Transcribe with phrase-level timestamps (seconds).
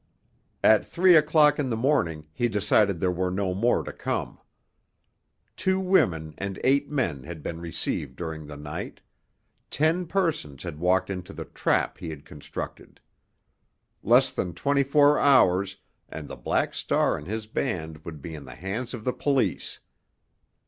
[0.63, 4.39] At three o'clock in the morning he decided there were no more to come.
[5.55, 11.33] Two women and eight men had been received during the night—ten persons had walked into
[11.33, 12.99] the trap he had constructed.
[14.01, 15.77] Less than twenty four hours,
[16.09, 19.81] and the Black Star and his band would be in the hands of the police.